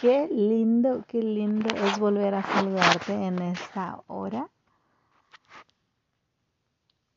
[0.00, 4.48] Qué lindo, qué lindo es volver a saludarte en esta hora.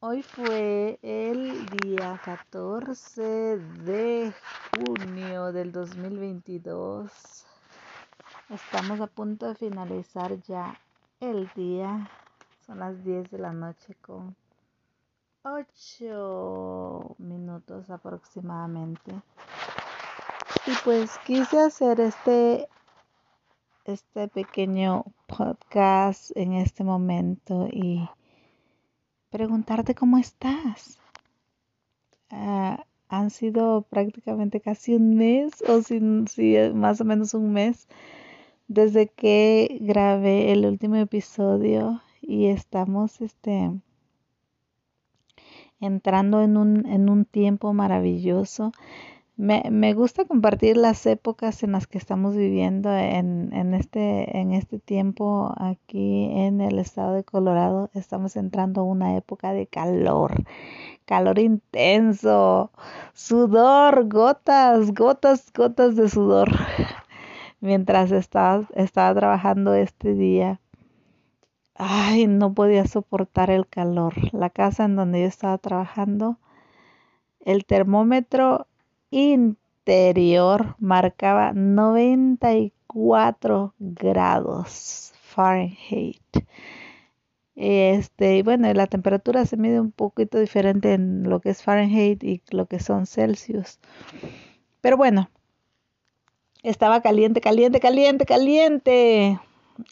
[0.02, 3.22] Hoy fue el día 14
[3.86, 4.34] de
[4.76, 7.46] junio del 2022.
[8.50, 10.78] Estamos a punto de finalizar ya
[11.22, 12.10] el día.
[12.66, 14.36] Son las 10 de la noche con
[15.44, 19.14] 8 minutos aproximadamente.
[20.66, 22.70] Y pues quise hacer este
[23.92, 28.08] este pequeño podcast en este momento y
[29.30, 31.00] preguntarte cómo estás.
[32.30, 36.00] Ah, han sido prácticamente casi un mes o si,
[36.74, 37.88] más o menos un mes
[38.68, 43.70] desde que grabé el último episodio y estamos este
[45.80, 48.72] entrando en un, en un tiempo maravilloso
[49.36, 54.54] me, me, gusta compartir las épocas en las que estamos viviendo en, en, este, en
[54.54, 57.90] este tiempo aquí en el estado de Colorado.
[57.96, 60.44] Estamos entrando a una época de calor,
[61.06, 62.72] calor intenso,
[63.14, 66.50] sudor, gotas, gotas, gotas de sudor.
[67.60, 70.60] Mientras estaba, estaba trabajando este día,
[71.76, 74.14] ay, no podía soportar el calor.
[74.32, 76.38] La casa en donde yo estaba trabajando,
[77.40, 78.68] el termómetro
[79.14, 86.20] interior marcaba 94 grados Fahrenheit.
[87.56, 92.42] Este, bueno, la temperatura se mide un poquito diferente en lo que es Fahrenheit y
[92.50, 93.78] lo que son Celsius.
[94.82, 95.30] Pero bueno,
[96.64, 99.40] estaba caliente, caliente, caliente, caliente.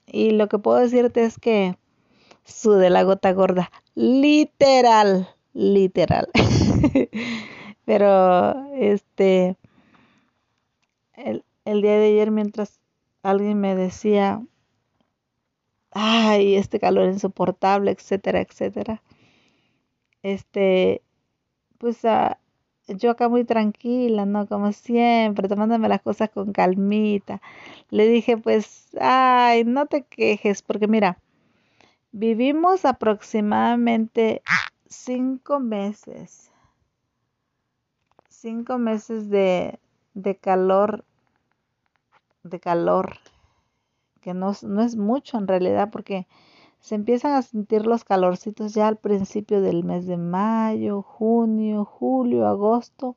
[0.08, 1.78] Y lo que puedo decirte es que
[2.44, 3.72] sudé la gota gorda.
[3.94, 6.28] Literal, literal.
[7.86, 9.58] Pero este,
[11.14, 12.80] el, el día de ayer mientras
[13.24, 14.42] alguien me decía,
[15.92, 19.02] ay, este calor insoportable, etcétera, etcétera.
[20.24, 21.02] Este,
[21.78, 22.36] pues uh,
[22.88, 24.48] yo acá muy tranquila, ¿no?
[24.48, 27.42] Como siempre, tomándome las cosas con calmita.
[27.90, 31.20] Le dije, pues, ay, no te quejes, porque mira,
[32.12, 34.42] vivimos aproximadamente
[34.88, 36.51] cinco meses
[38.42, 39.80] cinco meses de,
[40.16, 41.06] de calor,
[42.44, 43.18] de calor,
[44.20, 46.28] que no, no es mucho en realidad porque
[46.80, 52.48] se empiezan a sentir los calorcitos ya al principio del mes de mayo, junio, julio,
[52.48, 53.16] agosto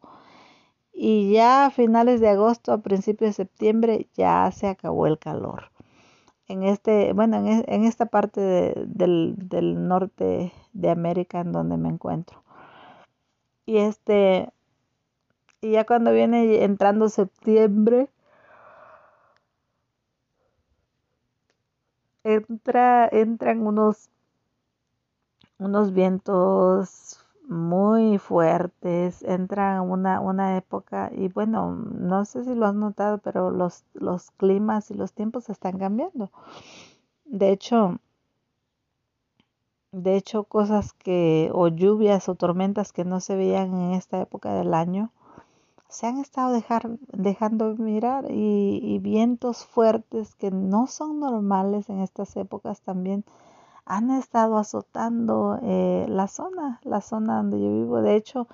[0.92, 5.70] y ya a finales de agosto, a principios de septiembre ya se acabó el calor.
[6.46, 8.40] En este, bueno, en, e, en esta parte
[8.86, 12.42] del, del norte de América en donde me encuentro.
[13.64, 14.52] Y este,
[15.64, 18.10] y ya cuando viene entrando septiembre,
[22.24, 24.10] entra, entran unos,
[25.58, 32.74] unos vientos muy fuertes, entra una, una época y bueno, no sé si lo has
[32.74, 36.30] notado, pero los, los climas y los tiempos están cambiando.
[37.26, 37.98] De hecho,
[39.92, 44.52] de hecho, cosas que, o lluvias o tormentas que no se veían en esta época
[44.52, 45.10] del año,
[45.88, 52.36] se han estado dejar, dejando mirar y, vientos fuertes que no son normales en estas
[52.36, 53.24] épocas también
[53.84, 58.00] han estado azotando eh, la zona, la zona donde yo vivo.
[58.00, 58.48] De hecho,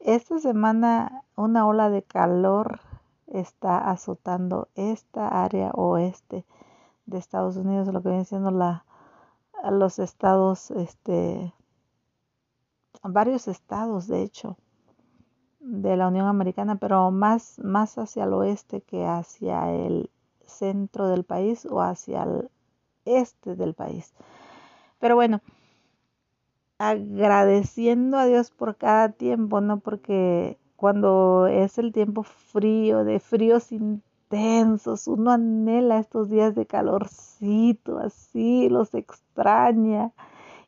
[0.00, 2.80] esta semana una ola de calor
[3.26, 6.44] está azotando esta área oeste
[7.06, 8.84] de Estados Unidos, lo que viene siendo la,
[9.70, 11.54] los estados, este,
[13.02, 14.56] varios estados de hecho
[15.66, 20.10] de la Unión Americana, pero más, más hacia el oeste que hacia el
[20.44, 22.48] centro del país o hacia el
[23.04, 24.12] este del país.
[25.00, 25.40] Pero bueno,
[26.78, 29.80] agradeciendo a Dios por cada tiempo, ¿no?
[29.80, 37.98] Porque cuando es el tiempo frío, de fríos intensos, uno anhela estos días de calorcito,
[37.98, 40.12] así, los extraña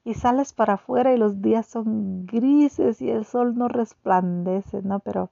[0.08, 5.00] y sales para afuera y los días son grises y el sol no resplandece, ¿no?
[5.00, 5.30] Pero,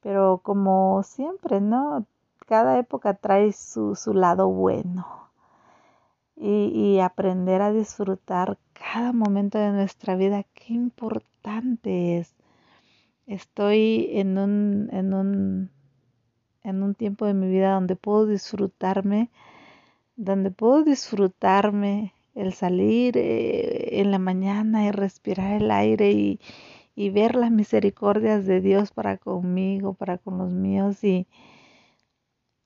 [0.00, 2.06] pero como siempre, ¿no?
[2.46, 5.28] Cada época trae su, su lado bueno.
[6.36, 12.34] Y, y, aprender a disfrutar cada momento de nuestra vida, qué importante es.
[13.26, 15.70] Estoy en un, en un,
[16.62, 19.30] en un tiempo de mi vida donde puedo disfrutarme,
[20.16, 26.40] donde puedo disfrutarme el salir eh, en la mañana y respirar el aire y,
[26.94, 31.26] y, ver las misericordias de Dios para conmigo, para con los míos y,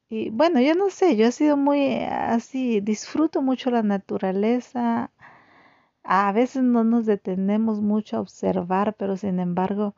[0.09, 5.11] y bueno, yo no sé, yo he sido muy eh, así, disfruto mucho la naturaleza.
[6.05, 9.95] A veces no nos detenemos mucho a observar, pero sin embargo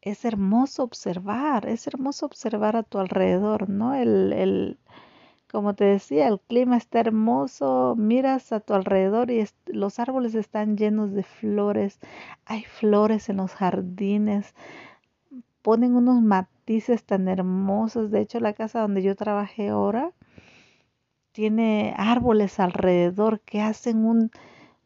[0.00, 3.94] es hermoso observar, es hermoso observar a tu alrededor, ¿no?
[3.94, 4.78] El, el,
[5.50, 10.76] como te decía, el clima está hermoso, miras a tu alrededor y los árboles están
[10.76, 11.98] llenos de flores,
[12.46, 14.54] hay flores en los jardines,
[15.62, 18.10] ponen unos matices tan hermosos.
[18.10, 20.12] De hecho, la casa donde yo trabajé ahora
[21.32, 24.30] tiene árboles alrededor que hacen un,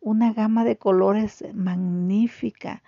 [0.01, 2.83] una gama de colores magnífica.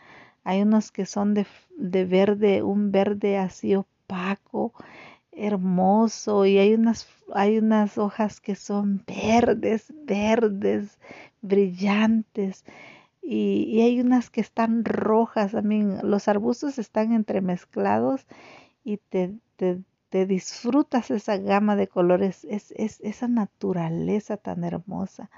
[0.45, 1.47] Hay unos que son de,
[1.77, 4.73] de verde, un verde así opaco,
[5.37, 10.99] hermoso, y hay unas, hay unas hojas que son verdes, verdes,
[11.43, 12.65] brillantes
[13.23, 15.53] y, hay unas que están rojas.
[15.53, 18.27] también los arbustos están entremezclados
[18.85, 19.81] y te, te,
[20.11, 25.31] te disfrutas esa gama de colores, es, es, esa naturaleza tan hermosa.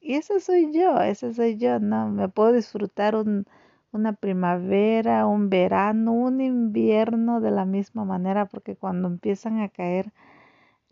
[0.00, 2.10] Y esa soy yo, esa soy yo, ¿no?
[2.10, 3.46] Me puedo disfrutar un,
[3.94, 10.12] una primavera, un verano, un invierno de la misma manera, porque cuando empiezan a caer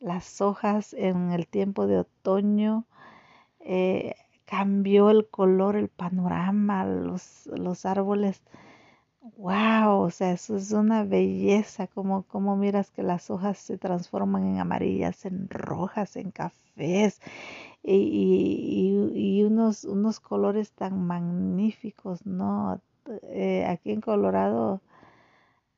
[0.01, 2.87] las hojas en el tiempo de otoño,
[3.61, 4.15] eh,
[4.47, 8.43] cambió el color, el panorama, los, los árboles.
[9.37, 14.45] Wow, o sea, eso es una belleza, como, como miras que las hojas se transforman
[14.45, 17.21] en amarillas, en rojas, en cafés
[17.83, 17.95] y,
[19.15, 22.81] y, y unos, unos colores tan magníficos, ¿no?
[23.25, 24.81] Eh, aquí en Colorado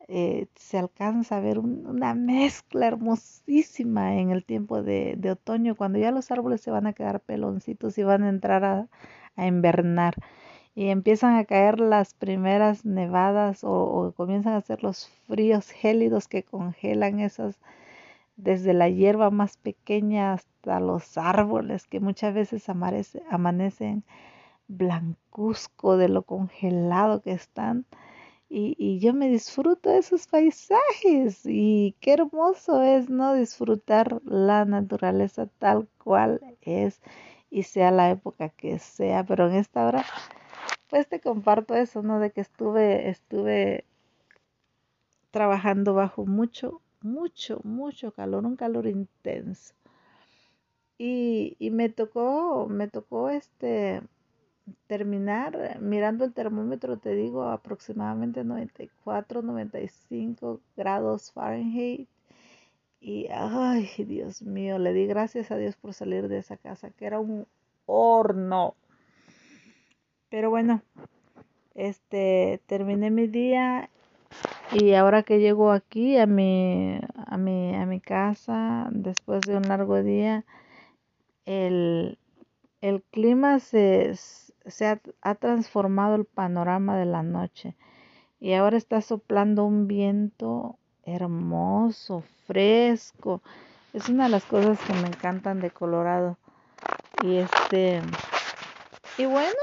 [0.09, 6.11] eh, se alcanza a ver una mezcla hermosísima en el tiempo de, otoño, cuando ya
[6.11, 8.89] los árboles se van a quedar peloncitos y van a entrar a,
[9.47, 10.15] invernar
[10.75, 16.43] y empiezan a caer las primeras nevadas o, comienzan a hacer los fríos gélidos que
[16.43, 17.59] congelan esas
[18.37, 24.05] desde la hierba más pequeña hasta los árboles que muchas veces amanecen
[24.69, 27.87] blancuzco de lo congelado que están
[28.57, 35.47] y, yo me disfruto de esos paisajes y qué hermoso es no disfrutar la naturaleza
[35.59, 37.01] tal cual es
[37.51, 40.05] y sea la época que sea, pero en esta hora
[40.89, 42.21] pues te comparto eso, ¿no?
[42.21, 43.85] De que estuve, estuve
[45.33, 49.75] trabajando bajo mucho, mucho, mucho calor, un calor intenso.
[50.97, 54.03] Y, y me tocó, me tocó este
[54.87, 62.09] terminar mirando el termómetro, te digo, aproximadamente 94, 95 grados Fahrenheit.
[63.01, 67.07] Y, ay, Dios mío, le di gracias a Dios por salir de esa casa, que
[67.07, 67.47] era un
[67.87, 68.75] horno.
[70.31, 70.83] Pero bueno,
[71.75, 73.91] este, terminé mi día
[74.73, 79.69] y ahora que llego aquí a mi, a mi, a mi casa, después de un
[79.69, 80.45] largo día,
[81.45, 82.19] el,
[82.81, 84.15] el clima se,
[84.67, 87.77] se ha, transformado el panorama de la noche
[88.41, 93.43] y ahora está soplando un viento hermoso, fresco.
[93.93, 96.37] Es una de las cosas que me encantan de Colorado.
[97.23, 98.03] Y este
[99.17, 99.55] y bueno,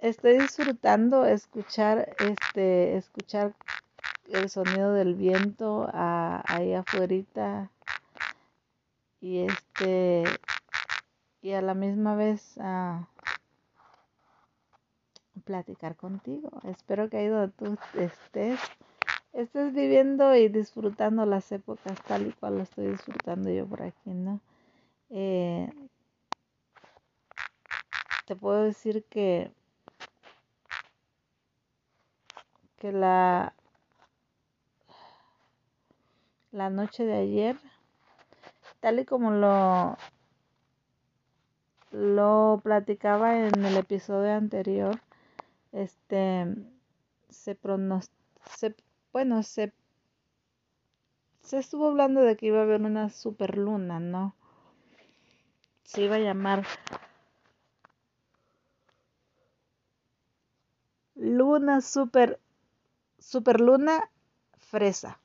[0.00, 3.54] estoy disfrutando escuchar este escuchar
[4.28, 7.70] el sonido del viento ahí afuera
[9.20, 10.24] y este
[11.42, 13.06] y a la misma vez a
[15.50, 16.48] platicar contigo.
[16.62, 18.60] Espero que ahí donde tú estés,
[19.32, 24.10] estés viviendo y disfrutando las épocas tal y cual lo estoy disfrutando yo por aquí,
[24.10, 24.38] ¿no?
[25.10, 25.68] Eh,
[28.26, 29.50] te puedo decir que
[32.78, 33.52] que la
[36.52, 37.56] la noche de ayer
[38.78, 39.96] tal y como lo
[41.90, 45.00] lo platicaba en el episodio anterior,
[45.72, 46.46] este,
[47.28, 47.58] se
[48.56, 48.74] se,
[49.12, 49.72] bueno, se,
[51.42, 54.34] se estuvo hablando de que iba a haber una super luna, ¿no?
[55.84, 56.64] Se iba a llamar
[61.14, 62.38] luna super,
[63.18, 64.10] super luna
[64.58, 65.18] fresa.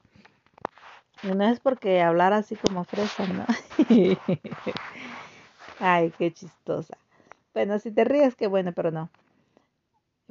[1.24, 3.46] Y no es porque hablar así como fresa, ¿no?
[5.80, 6.98] Ay, qué chistosa.
[7.54, 9.10] Bueno, si te ríes, qué bueno, pero no.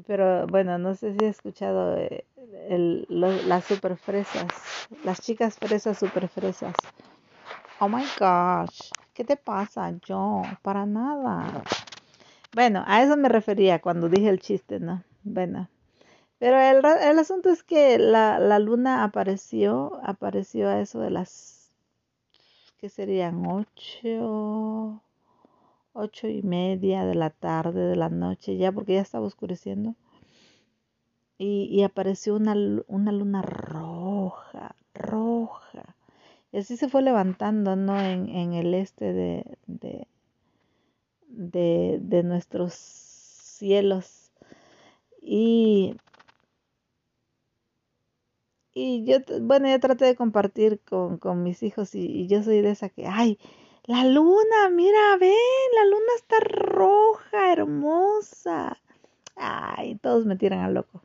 [0.07, 2.25] Pero bueno, no sé si has escuchado eh,
[2.69, 4.47] el, las super fresas,
[5.05, 6.75] las chicas fresas super fresas.
[7.81, 9.93] Oh my gosh, ¿qué te pasa?
[10.07, 11.63] Yo, para nada.
[12.55, 15.03] Bueno, a eso me refería cuando dije el chiste, ¿no?
[15.23, 15.69] Bueno,
[16.39, 21.73] Pero el, el asunto es que la, la, luna apareció, apareció a eso de las,
[22.79, 25.03] que serían ocho,
[25.95, 29.95] ocho y media de la tarde, de la noche, ya porque ya estaba oscureciendo.
[31.39, 32.55] Y, y apareció una,
[32.87, 35.97] una luna roja, roja.
[36.53, 37.99] Y así se fue levantando, ¿no?
[37.99, 40.07] En, en el este de, de,
[41.29, 44.33] de, de nuestros cielos.
[45.21, 45.97] Y
[48.75, 52.61] y yo, bueno, yo traté de compartir con, con mis hijos y, y, yo soy
[52.61, 53.39] de esa que, ay,
[53.87, 55.35] la luna, mira, ven,
[55.75, 58.79] la luna está roja, hermosa.
[59.37, 61.03] Ay, todos me tiran al loco.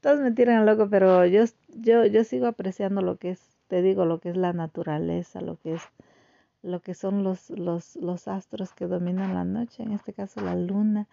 [0.00, 3.82] Todos me tiran al loco, pero yo, yo, yo sigo apreciando lo que es, te
[3.82, 5.82] digo, lo que es la naturaleza, lo que es,
[6.62, 10.54] lo que son los, los, los astros que dominan la noche, en este caso la
[10.56, 11.08] luna.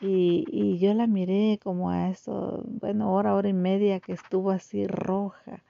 [0.00, 4.50] Y, y yo la miré como a eso, bueno, hora, hora y media que estuvo
[4.50, 5.62] así roja.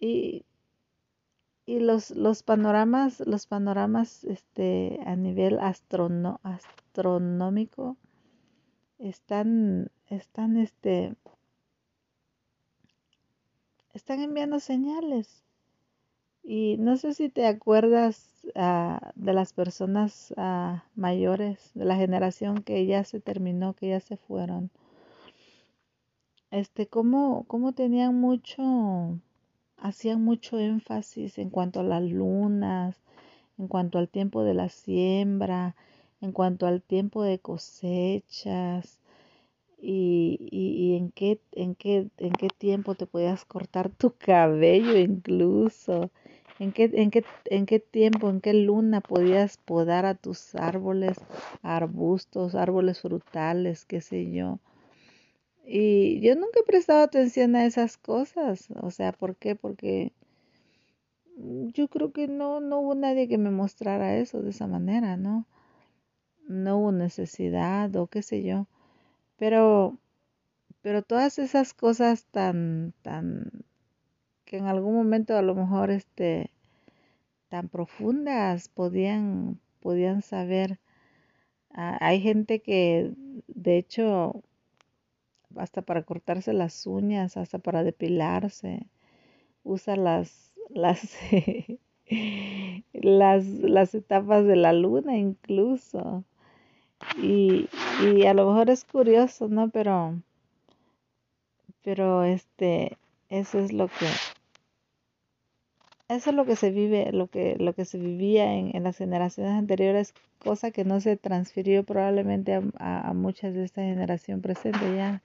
[0.00, 0.44] Y,
[1.68, 7.98] y los, los panoramas, los panoramas este, a nivel astrono, astronómico
[8.98, 11.14] están, están, este,
[13.92, 15.44] están enviando señales.
[16.42, 22.62] Y no sé si te acuerdas uh, de las personas uh, mayores de la generación
[22.62, 24.70] que ya se terminó, que ya se fueron.
[26.50, 29.20] Este, cómo, cómo tenían mucho,
[29.80, 32.96] hacían mucho énfasis en cuanto a las lunas,
[33.58, 35.74] en cuanto al tiempo de la siembra,
[36.20, 39.00] en cuanto al tiempo de cosechas
[39.80, 44.96] y, y, y en, qué, en, qué, en qué tiempo te podías cortar tu cabello
[44.98, 46.10] incluso
[46.60, 51.16] ¿En qué, en, qué, ¿En qué tiempo, en qué luna podías podar a tus árboles,
[51.62, 54.58] arbustos, árboles frutales, qué sé yo?
[55.70, 58.68] Y yo nunca he prestado atención a esas cosas.
[58.80, 59.54] O sea, ¿por qué?
[59.54, 60.14] Porque
[61.36, 65.46] yo creo que no, no hubo nadie que me mostrara eso de esa manera, ¿no?
[66.48, 68.66] No hubo necesidad o qué sé yo.
[69.36, 69.98] Pero,
[70.80, 73.50] pero todas esas cosas tan, tan,
[74.46, 76.50] que en algún momento a lo mejor este
[77.50, 80.80] tan profundas podían podían saber
[81.72, 83.12] ah, hay gente que
[83.48, 84.42] de hecho
[85.58, 88.86] hasta para cortarse las uñas hasta para depilarse.
[89.64, 91.16] Usa las las
[92.92, 96.24] las, las etapas de la luna incluso.
[97.22, 97.68] Y,
[98.02, 100.20] y a lo mejor es curioso no pero
[101.84, 102.98] pero este
[103.28, 104.06] eso es lo que
[106.08, 108.96] eso es lo que se vive, lo que, lo que se vivía en, en las
[108.96, 114.96] generaciones anteriores, cosa que no se transfirió probablemente a, a, muchas de esta generación presente
[114.96, 115.22] ya.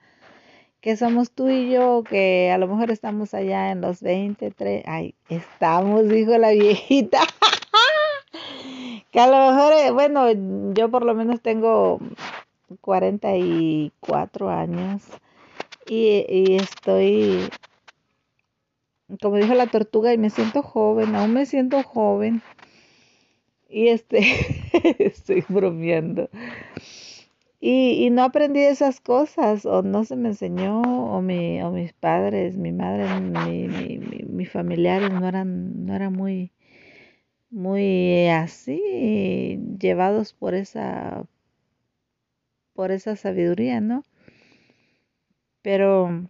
[0.84, 4.84] Que somos tú y yo, que a lo mejor estamos allá en los 20, 3,
[4.86, 7.20] ay, estamos, dijo la viejita.
[9.10, 10.26] que a lo mejor, eh, bueno,
[10.74, 12.00] yo por lo menos tengo
[12.82, 15.04] 44 años
[15.86, 17.48] y, y estoy
[19.22, 22.42] como dijo la tortuga, y me siento joven, aún me siento joven.
[23.70, 24.20] Y este,
[24.98, 26.28] estoy bromeando.
[27.66, 31.94] Y, y, no aprendí esas cosas, o no se me enseñó, o, mi, o mis
[31.94, 36.52] padres, mi madre, mi, mi, mi, mi familiares no eran, no eran muy,
[37.50, 41.24] muy así, llevados por esa,
[42.74, 44.02] por esa sabiduría, ¿no?
[45.62, 46.28] Pero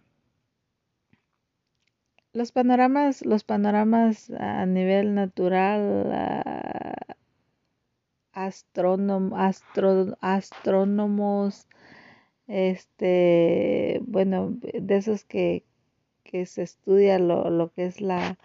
[2.31, 6.94] los panoramas, los panoramas a nivel natural,
[8.35, 11.67] astrónom, astro, astrónomos,
[12.47, 15.63] este, bueno, de esos que,
[16.23, 18.37] que se estudia lo, lo que es la,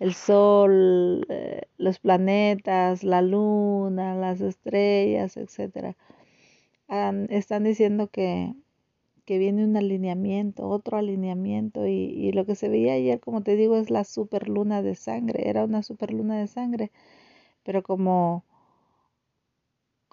[0.00, 5.36] el sol, eh, los planetas, la luna, las estrellas,
[6.88, 8.54] um, están diciendo que
[9.26, 13.56] que viene un alineamiento, otro alineamiento y, y, lo que se veía ayer, como te
[13.56, 16.92] digo, es la super luna de sangre, era una super luna de sangre,
[17.64, 18.44] pero como,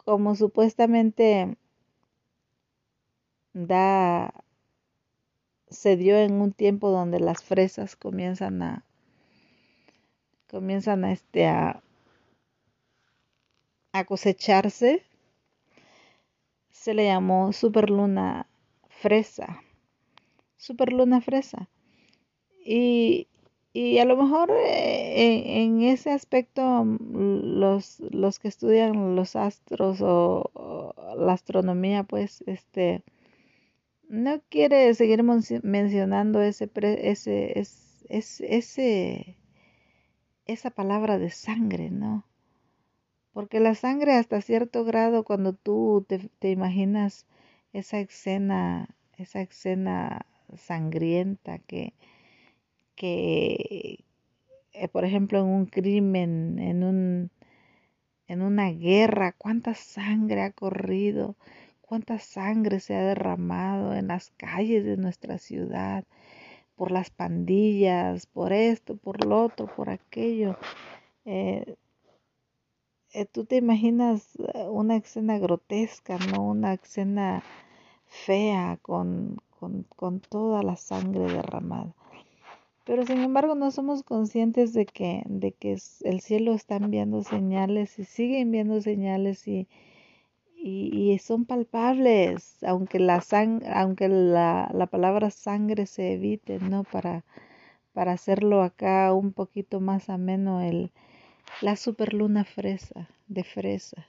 [0.03, 1.57] como supuestamente
[3.53, 4.33] da,
[5.69, 8.85] se dio en un tiempo donde las fresas comienzan a,
[10.49, 11.81] comienzan a este, a,
[13.93, 15.03] a cosecharse,
[16.69, 18.47] se le llamó super luna
[18.89, 19.63] fresa,
[20.57, 21.69] super luna fresa.
[22.65, 23.27] Y,
[23.73, 30.01] y a lo mejor eh, en, ese aspecto mm, los, los que estudian los astros
[30.01, 33.03] o, o, la astronomía, pues, este,
[34.09, 36.69] no quiere seguir mencionando ese,
[37.01, 39.37] ese, ese, ese,
[40.45, 42.25] esa palabra de sangre, ¿no?
[43.33, 47.25] Porque la sangre hasta cierto grado, cuando tú te, te imaginas
[47.73, 51.93] esa escena, esa escena sangrienta que,
[52.95, 54.03] que
[54.73, 57.31] eh, por ejemplo, en un crimen, en un
[58.27, 61.35] en una guerra, cuánta sangre ha corrido,
[61.81, 66.05] cuánta sangre se ha derramado en las calles de nuestra ciudad,
[66.75, 70.57] por las pandillas, por esto, por lo otro, por aquello.
[71.25, 71.75] Eh,
[73.13, 74.27] eh, tú te imaginas
[74.69, 76.43] una escena grotesca, ¿no?
[76.43, 77.43] Una escena
[78.07, 81.93] fea con, con, con toda la sangre derramada.
[82.85, 87.97] Pero sin embargo no somos conscientes de que, de que el cielo está enviando señales
[87.99, 89.67] y sigue enviando señales y,
[90.55, 96.83] y, son palpables, aunque la sang aunque la, la, palabra sangre se evite, ¿no?
[96.83, 97.23] Para,
[97.93, 100.91] para hacerlo acá un poquito más ameno el
[101.61, 104.07] la superluna fresa, de fresa.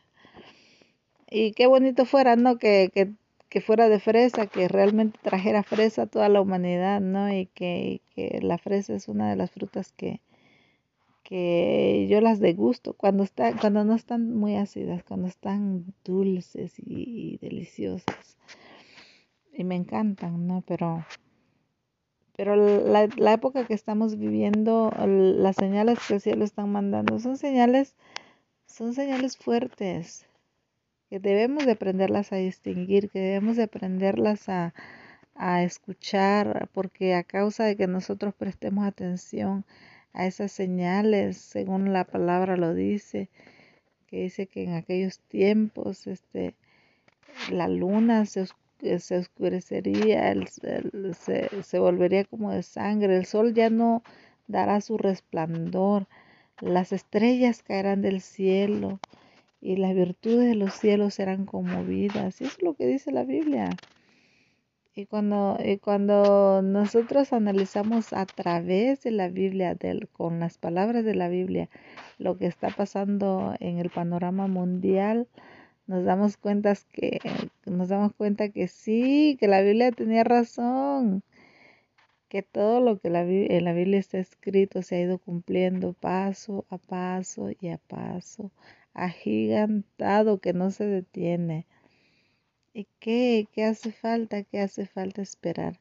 [1.31, 2.59] Y qué bonito fuera, ¿no?
[2.59, 3.13] Que, que
[3.55, 7.33] que fuera de fresa, que realmente trajera fresa a toda la humanidad, ¿no?
[7.33, 10.21] Y que, que la fresa es una de las frutas que,
[11.23, 17.39] que yo las degusto cuando está, cuando no están muy ácidas, cuando están dulces y,
[17.41, 18.39] deliciosas.
[19.53, 20.65] Y me encantan, ¿no?
[20.67, 21.07] Pero,
[22.37, 27.37] pero la, la, época que estamos viviendo, las señales que el cielo están mandando, son
[27.37, 27.95] señales,
[28.67, 30.27] son señales fuertes
[31.15, 34.75] que debemos de aprenderlas a distinguir, que debemos de aprenderlas a,
[35.37, 39.65] a escuchar, porque a causa de que nosotros prestemos atención
[40.13, 43.29] a esas señales, según la palabra lo dice,
[44.09, 46.57] que dice que en aquellos tiempos este,
[47.49, 48.49] la luna se,
[48.99, 54.03] se oscurecería, el, se, se volvería como de sangre, el sol ya no
[54.49, 56.09] dará su resplandor,
[56.61, 58.99] las estrellas caerán del cielo,
[59.65, 62.43] y las virtudes de los cielos serán conmovidas.
[62.43, 63.71] Eso es lo que dice la Biblia.
[64.95, 69.75] Y cuando, y cuando nosotros analizamos a través de la Biblia,
[70.13, 71.71] con las palabras de la Biblia,
[72.19, 75.29] lo que está pasando en el panorama mundial,
[75.87, 77.19] nos damos cuenta que
[77.65, 81.23] nos damos cuenta que sí, que la Biblia tenía razón,
[82.29, 86.67] que todo lo que la, en la Biblia está escrito se ha ido cumpliendo paso
[86.69, 88.51] a paso y a paso
[88.95, 91.67] agigantado que no se detiene.
[92.73, 93.49] ¿Y qué?
[93.53, 94.43] ¿Qué hace falta?
[94.45, 95.81] ¿Qué hace falta esperar?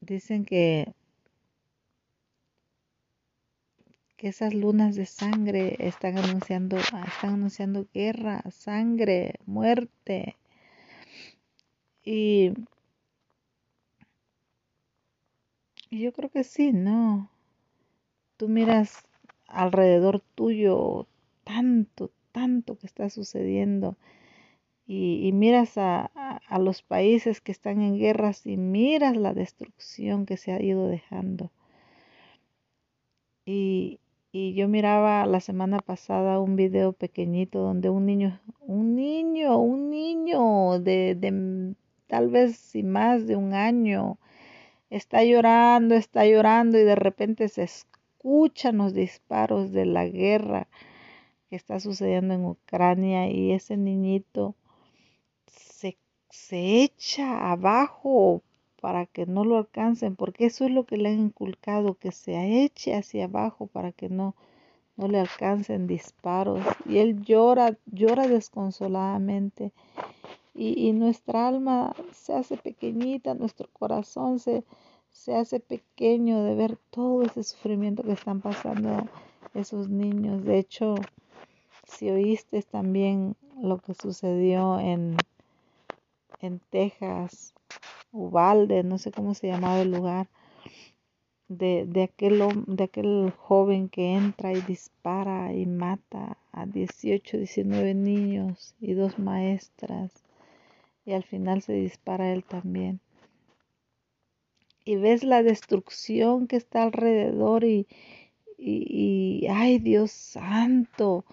[0.00, 0.94] Dicen que,
[4.16, 10.36] que esas lunas de sangre están anunciando, están anunciando guerra, sangre, muerte.
[12.04, 12.52] Y,
[15.90, 17.30] y yo creo que sí, ¿no?
[18.36, 19.04] Tú miras
[19.52, 21.06] alrededor tuyo
[21.44, 23.96] tanto, tanto que está sucediendo.
[24.86, 30.36] Y, miras a, a, los países que están en guerras y miras la destrucción que
[30.36, 31.50] se ha ido dejando.
[33.46, 34.00] Y,
[34.32, 39.90] y yo miraba la semana pasada un video pequeñito donde un niño, un niño, un
[39.90, 41.74] niño de, de
[42.06, 44.18] tal vez si más de un año,
[44.90, 47.62] está llorando, está llorando y de repente se
[48.22, 50.68] escuchan los disparos de la guerra
[51.50, 54.54] que está sucediendo en Ucrania y ese niñito
[55.48, 55.98] se,
[56.30, 58.42] se echa abajo
[58.80, 62.62] para que no lo alcancen, porque eso es lo que le han inculcado, que se
[62.62, 64.36] eche hacia abajo para que no,
[64.96, 66.60] no le alcancen disparos.
[66.86, 69.72] Y él llora, llora desconsoladamente.
[70.54, 74.64] Y, y nuestra alma se hace pequeñita, nuestro corazón se,
[75.12, 79.08] se hace pequeño de ver todo ese sufrimiento que están pasando
[79.54, 80.44] esos niños.
[80.44, 80.94] De hecho,
[81.86, 85.16] si oíste también lo que sucedió en,
[86.40, 87.54] en Texas,
[88.10, 90.28] Ubalde, no sé cómo se llamaba el lugar,
[91.48, 97.94] de, de, aquel, de aquel joven que entra y dispara y mata a 18, 19
[97.94, 100.12] niños y dos maestras,
[101.04, 103.00] y al final se dispara él también
[104.84, 107.86] y ves la destrucción que está alrededor y,
[108.58, 111.24] y, ay Dios santo,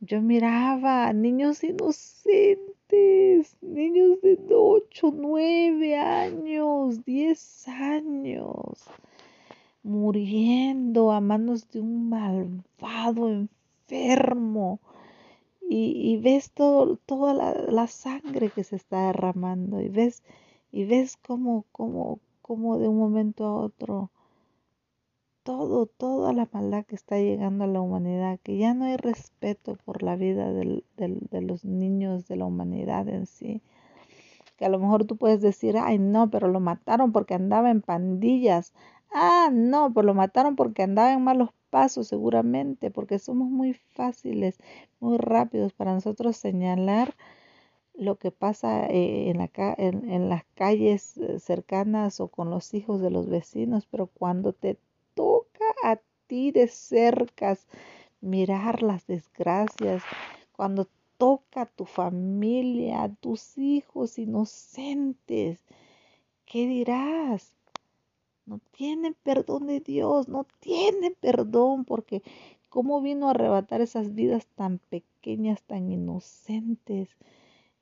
[0.00, 8.84] yo miraba niños inocentes, niños de 8, 9 años, 10 años,
[9.82, 14.80] muriendo a manos de un malvado enfermo.
[15.66, 20.22] y, ves todo, toda la, sangre que se está derramando y ves,
[20.70, 24.10] y ves cómo, cómo, cómo de un momento a otro
[25.44, 29.78] todo, toda la maldad que está llegando a la humanidad, que ya no hay respeto
[29.86, 33.62] por la vida del, de los niños, de la humanidad en sí.
[34.56, 37.80] Que a lo mejor tú puedes decir, ay no, pero lo mataron porque andaba en
[37.80, 38.74] pandillas.
[39.10, 44.58] Ah, no, pues lo mataron porque andaba en malos pasos seguramente, porque somos muy fáciles,
[45.00, 47.14] muy rápidos para nosotros señalar
[47.94, 52.74] lo que pasa eh, en, la, en, en las calles eh, cercanas o con los
[52.74, 54.78] hijos de los vecinos, pero cuando te
[55.14, 57.56] toca a ti de cerca
[58.20, 60.02] mirar las desgracias,
[60.56, 65.60] cuando toca a tu familia, a tus hijos inocentes,
[66.46, 67.54] ¿qué dirás?
[68.46, 72.22] No tienen perdón de Dios, no tienen perdón porque
[72.68, 77.08] cómo vino a arrebatar esas vidas tan pequeñas, tan inocentes.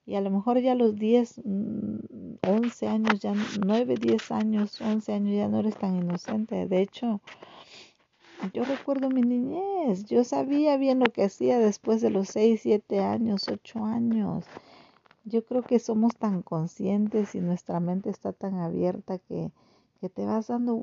[0.05, 3.35] Y a lo mejor ya a los 10, 11 mm, años, ya
[3.65, 6.67] 9, 10 años, 11 años ya no eres tan inocente.
[6.67, 7.21] De hecho,
[8.53, 13.01] yo recuerdo mi niñez, yo sabía bien lo que hacía después de los 6, 7
[13.01, 14.45] años, 8 años.
[15.25, 19.53] Yo creo que somos tan conscientes y nuestra mente está tan abierta que,
[20.01, 20.77] que te vas dando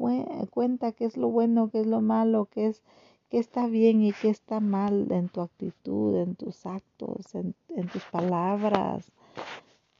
[0.50, 2.82] cuenta qué es lo bueno, qué es lo malo, qué es
[3.30, 7.54] qué está bien y qué está mal en tu actitud, en tus actos, en,
[7.92, 9.12] tus palabras.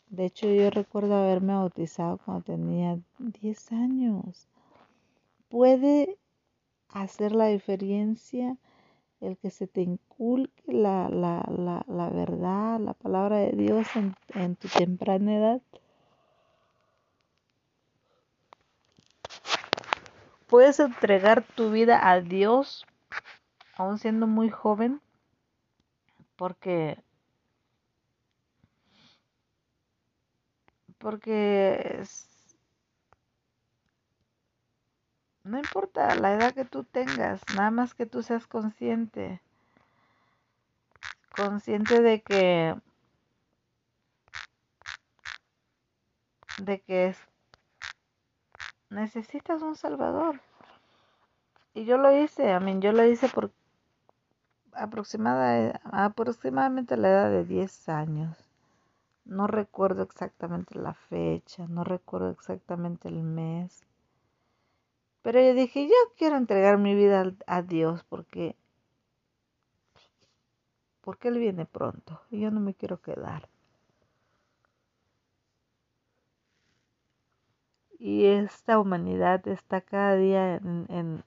[0.10, 4.48] De hecho, yo recuerdo haberme bautizado cuando tenía 10 años.
[5.48, 6.18] Puede
[6.90, 8.58] hacer la diferencia
[9.22, 14.16] el que se te inculque la, la, la, la verdad, la palabra de Dios en,
[14.34, 15.62] en tu temprana edad.
[20.48, 22.88] Puedes entregar tu vida a Dios
[23.80, 25.02] aún siendo muy joven,
[26.36, 27.02] porque
[30.98, 32.04] porque
[35.46, 39.42] no importa la edad que tú tengas, nada más que tú seas consciente,
[41.34, 42.76] consciente de que
[46.58, 47.16] de que
[48.90, 50.42] necesitas un salvador.
[51.74, 53.54] Y yo lo hice, a mí yo lo hice por
[54.80, 58.38] aproximada, aproximadamente a la edad de 10 años.
[59.26, 63.84] No recuerdo exactamente la fecha, no recuerdo exactamente el mes.
[65.22, 68.56] Pero yo dije, yo quiero entregar mi vida a Dios porque
[71.02, 73.50] porque Él viene pronto y yo no me quiero quedar.
[77.98, 81.24] Y esta humanidad está cada día en, en,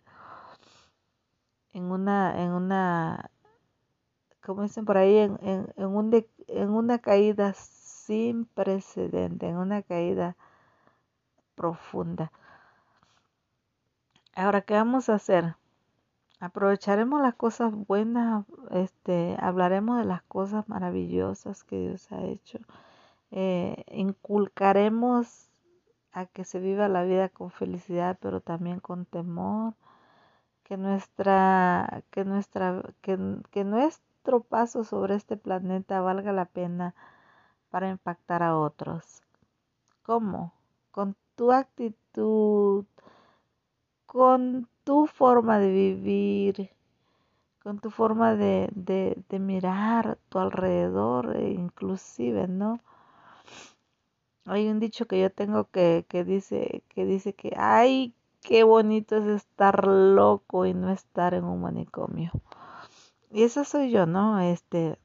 [1.73, 3.32] en una, en una
[4.45, 10.37] como dicen por ahí, en, en, un en una caída sin precedente, en una caída
[11.55, 12.33] profunda.
[14.35, 15.57] Ahora, ¿qué vamos a hacer?
[16.41, 22.59] Aprovecharemos las cosas buenas, este, hablaremos de las cosas maravillosas que Dios ha hecho.
[23.31, 25.49] Eh, inculcaremos
[26.13, 29.75] a que se viva la vida con felicidad, pero también con temor.
[30.65, 33.19] Que nuestra, que nuestra, que,
[33.51, 36.95] que nuestra nuestro paso sobre este planeta valga la pena
[37.71, 39.21] para impactar a otros.
[40.05, 40.53] ¿Cómo?
[40.93, 42.85] Con tu actitud,
[44.07, 46.71] con tu forma de vivir,
[47.65, 52.79] con tu forma de, de, de mirar tu alrededor, e inclusive, ¿no?
[54.47, 59.17] Hay un dicho que yo tengo que, que dice que dice que ay, qué bonito
[59.17, 62.31] es estar loco y no estar en un manicomio.
[63.33, 64.41] Y eso soy yo, ¿no?
[64.41, 64.99] Este,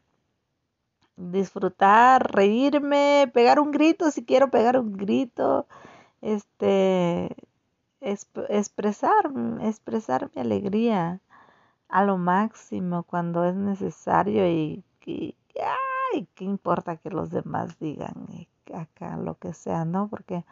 [1.16, 5.66] disfrutar, reírme, pegar un grito si quiero pegar un grito,
[6.22, 7.36] este,
[8.02, 11.22] expresar, expresar mi alegría
[11.90, 15.36] a lo máximo cuando es necesario y, y
[16.14, 18.28] ay, qué importa que los demás digan
[18.74, 20.10] acá lo que sea, ¿no?
[20.10, 20.44] Porque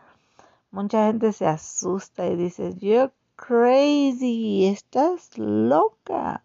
[0.71, 6.44] mucha gente se asusta y dice, you're crazy, estás loca.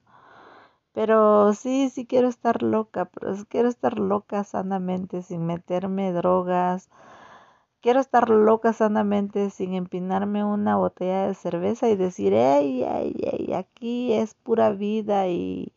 [0.93, 6.89] Pero sí, sí quiero estar loca, pero quiero estar loca sanamente sin meterme drogas.
[7.81, 13.53] Quiero estar loca sanamente sin empinarme una botella de cerveza y decir, ey, ey, ey,
[13.55, 15.73] aquí es pura vida y,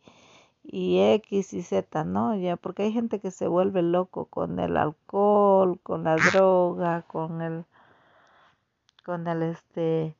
[0.64, 2.36] y X y Z, ¿no?
[2.36, 7.42] Ya, porque hay gente que se vuelve loco con el alcohol, con la droga, con
[7.42, 7.64] el,
[9.04, 10.16] con el este,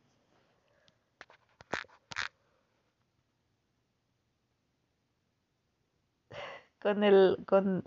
[6.84, 7.82] con el, con,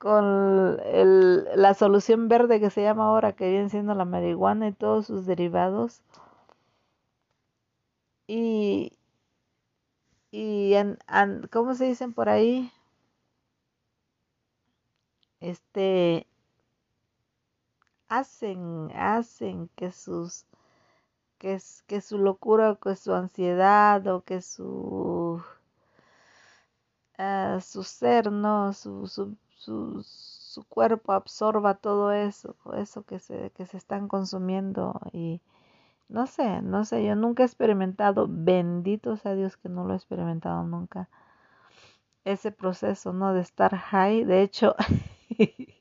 [0.00, 4.72] con el, la solución verde que se llama ahora, que viene siendo la marihuana y
[4.72, 6.02] todos sus derivados.
[8.26, 8.92] Y,
[10.32, 10.98] y en,
[11.52, 12.72] ¿cómo se dicen por ahí?
[15.40, 16.26] Este,
[18.08, 20.44] hacen, hacen que sus,
[21.38, 25.19] que, que su locura que su ansiedad o que su,
[27.60, 28.72] su ser, ¿no?
[28.72, 35.00] Su, su, su, su, cuerpo absorba todo eso, eso que se, que se están consumiendo
[35.12, 35.40] y
[36.08, 39.96] no sé, no sé, yo nunca he experimentado, bendito sea Dios que no lo he
[39.96, 41.08] experimentado nunca,
[42.24, 43.32] ese proceso, ¿no?
[43.32, 44.74] De estar high, de hecho,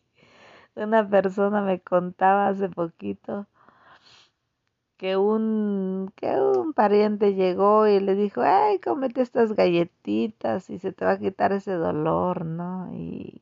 [0.75, 3.47] una persona me contaba hace poquito
[4.99, 10.91] que un, que un pariente llegó y le dijo, ay, cómete estas galletitas y se
[10.93, 12.93] te va a quitar ese dolor, ¿no?
[12.93, 13.41] Y,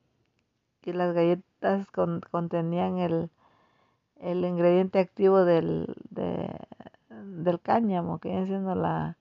[0.82, 1.88] que las galletas
[2.32, 3.30] contenían el,
[4.22, 5.96] el ingrediente activo del,
[7.10, 9.18] del cáñamo, que viene siendo la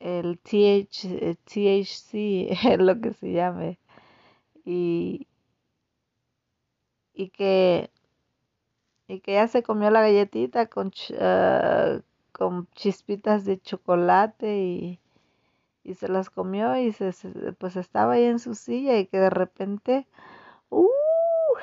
[0.00, 3.78] el TH, THC, lo que se llame.
[4.64, 5.28] Y,
[7.14, 7.90] y que
[9.08, 12.00] y que ya se comió la galletita con, uh,
[12.32, 15.00] con chispitas de chocolate y,
[15.82, 17.12] y se las comió y se,
[17.58, 20.06] pues estaba ahí en su silla y que de repente
[20.70, 20.88] uh,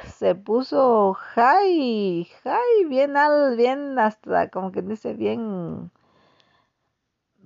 [0.08, 5.92] se puso high, high, bien al, bien hasta como que dice bien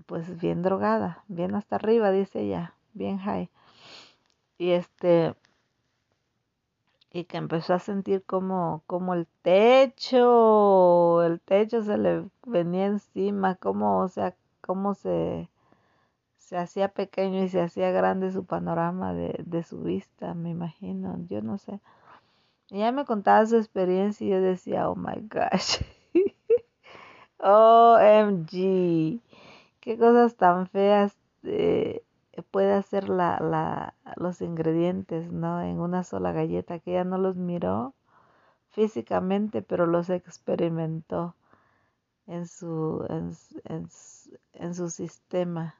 [0.05, 3.49] pues bien drogada, bien hasta arriba dice ella, bien high.
[4.57, 5.35] Y este
[7.15, 13.55] y que empezó a sentir como, como el techo, el techo se le venía encima,
[13.55, 15.49] como, o sea, cómo se,
[16.37, 21.17] se hacía pequeño y se hacía grande su panorama de, de su vista, me imagino,
[21.29, 21.79] yo no sé.
[22.69, 25.81] Ella me contaba su experiencia y yo decía, oh my gosh,
[27.39, 29.21] OMG,
[29.79, 31.15] qué cosas tan feas.
[31.43, 32.04] Eh,
[32.43, 35.61] puede hacer la, la, los ingredientes, ¿no?
[35.61, 37.93] En una sola galleta, que ella no los miró
[38.69, 41.35] físicamente, pero los experimentó
[42.27, 43.31] en su, en,
[44.53, 45.75] en su sistema.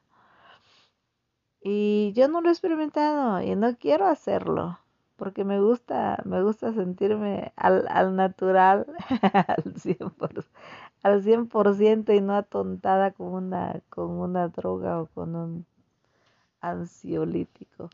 [1.60, 4.78] Y yo no lo he experimentado y no quiero hacerlo
[5.16, 8.86] porque me gusta, me gusta sentirme al, al natural,
[9.48, 10.44] al 100%,
[11.02, 15.66] al 100% y no atontada con una, con una droga o con un
[16.60, 17.90] ansiolítico.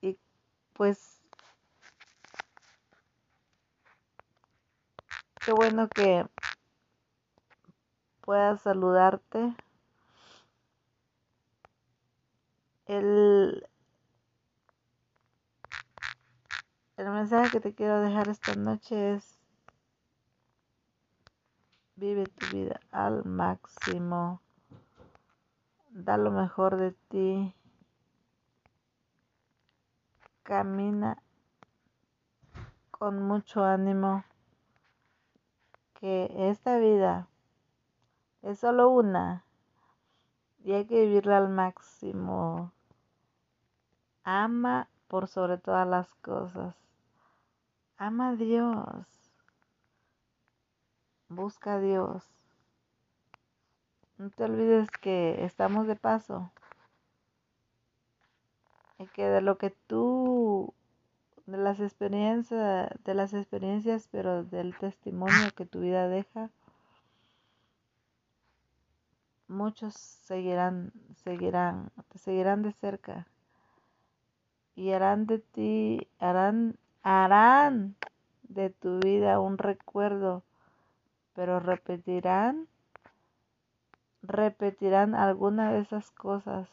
[0.00, 0.18] Y
[0.74, 1.20] pues
[5.44, 6.26] qué bueno que
[8.20, 9.54] pueda saludarte.
[12.86, 13.66] El,
[16.96, 19.38] el mensaje que te quiero dejar esta noche es
[21.96, 24.41] vive tu vida al máximo
[25.92, 27.54] da lo mejor de ti,
[30.42, 31.22] camina
[32.90, 34.24] con mucho ánimo,
[35.94, 37.28] que esta vida
[38.40, 39.44] es solo una
[40.64, 42.72] y hay que vivirla al máximo.
[44.24, 46.74] Ama por sobre todas las cosas.
[47.98, 49.06] Ama a Dios.
[51.28, 52.41] Busca a Dios.
[54.22, 56.52] No te olvides que estamos de paso.
[58.96, 60.74] Y que de lo que tú,
[61.46, 66.50] de las experiencias, de las experiencias, pero del testimonio que tu vida deja,
[69.48, 70.92] muchos seguirán,
[71.24, 73.26] seguirán, te seguirán de cerca
[74.76, 77.96] y harán de ti, harán, harán
[78.44, 80.44] de tu vida un recuerdo,
[81.34, 82.68] pero repetirán
[84.22, 86.68] repetirán alguna de esas cosas.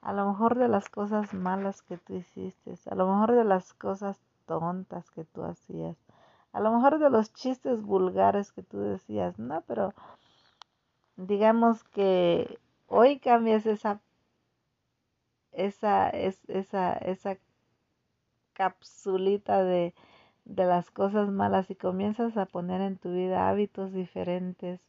[0.00, 3.74] A lo mejor de las cosas malas que tú hiciste, a lo mejor de las
[3.74, 5.96] cosas tontas que tú hacías,
[6.52, 9.92] a lo mejor de los chistes vulgares que tú decías, no, pero
[11.16, 14.00] digamos que hoy cambias esa
[15.52, 17.36] esa es, esa esa
[18.54, 19.94] capsulita de
[20.48, 24.80] de las cosas malas y comienzas a poner en tu vida hábitos diferentes,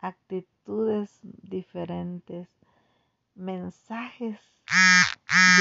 [0.00, 2.48] actitudes diferentes,
[3.34, 4.40] mensajes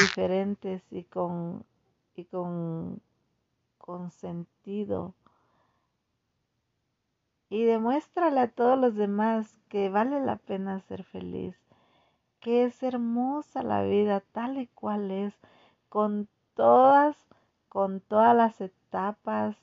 [0.02, 1.66] diferentes y con,
[2.16, 3.02] y con,
[3.78, 5.14] con sentido.
[7.50, 11.56] Y demuéstrale a todos los demás que vale la pena ser feliz,
[12.40, 15.34] que es hermosa la vida tal y cual es,
[15.90, 17.16] con todas,
[17.70, 19.56] con todas las etapas,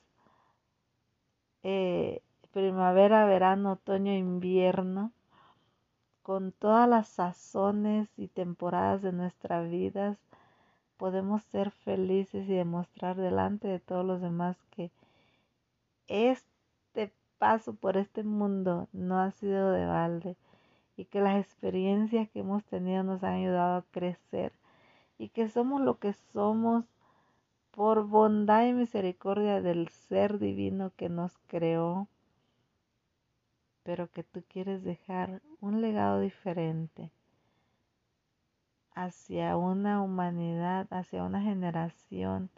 [1.61, 2.21] eh,
[2.55, 5.11] primavera, verano, otoño, invierno,
[6.23, 10.17] con todas las sazones y temporadas de nuestras vidas,
[10.95, 14.89] podemos ser felices y demostrar delante de todos los demás que
[16.07, 20.37] este paso por este mundo no ha sido de balde
[20.95, 24.53] y que las experiencias que hemos tenido nos han ayudado a crecer
[25.17, 26.85] y que somos lo que somos
[27.71, 32.07] por bondad y misericordia del ser divino que nos creó,
[33.85, 37.11] pero que tú quieres dejar un legado diferente
[38.95, 42.49] hacia una humanidad, hacia una generación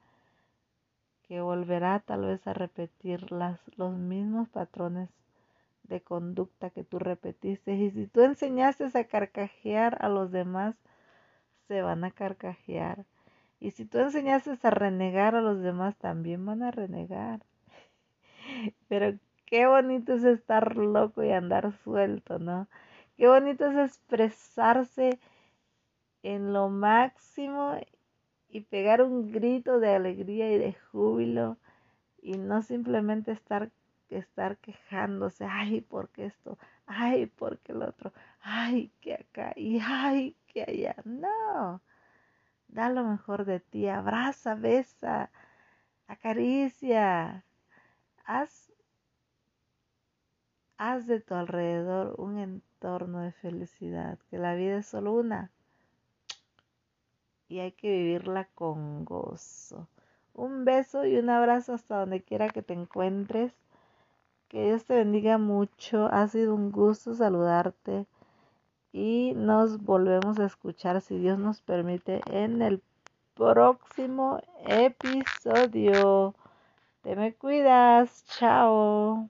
[1.24, 5.10] que volverá tal vez a repetir las, los mismos patrones
[5.84, 7.74] de conducta que tú repetiste.
[7.74, 10.76] Y si tú enseñaste a carcajear a los demás,
[11.68, 13.06] se van a carcajear.
[13.60, 17.42] Y si tú enseñaste a renegar a los demás, también van a renegar.
[18.88, 22.68] Pero qué bonito es estar loco y andar suelto, ¿no?
[23.18, 25.20] Qué bonito es expresarse
[26.22, 27.80] en lo máximo
[28.50, 31.58] y pegar un grito de alegría y de júbilo
[32.22, 33.72] y no simplemente estar
[34.10, 40.64] estar quejándose, ay, porque esto, ay, porque el otro, ay, que acá y ay, que
[40.64, 40.96] allá.
[41.06, 41.82] No,
[42.68, 45.32] da lo mejor de ti, abraza, besa,
[46.08, 47.46] acaricia,
[48.26, 48.72] haz,
[50.78, 55.52] haz de tu alrededor un entorno de felicidad, que la vida es solo una
[57.50, 59.88] y hay que vivirla con gozo.
[60.34, 63.54] Un beso y un abrazo hasta donde quiera que te encuentres.
[64.50, 66.08] Que Dios te bendiga mucho.
[66.12, 68.06] Ha sido un gusto saludarte.
[68.94, 72.82] Y nos volvemos a escuchar, si Dios nos permite, en el
[73.36, 76.34] próximo episodio.
[77.02, 78.26] Te me cuidas.
[78.26, 79.30] Chao.